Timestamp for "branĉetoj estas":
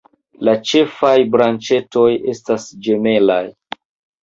1.35-2.69